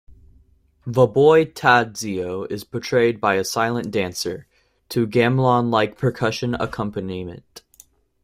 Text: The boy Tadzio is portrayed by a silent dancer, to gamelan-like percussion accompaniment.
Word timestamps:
The 0.87 1.05
boy 1.05 1.45
Tadzio 1.45 2.45
is 2.51 2.63
portrayed 2.63 3.21
by 3.21 3.35
a 3.35 3.43
silent 3.43 3.91
dancer, 3.91 4.47
to 4.89 5.05
gamelan-like 5.05 5.95
percussion 5.95 6.55
accompaniment. 6.55 7.61